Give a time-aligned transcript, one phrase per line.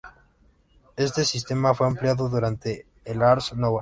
[0.95, 3.69] Este sistema fue ampliado durante el Ars Nova.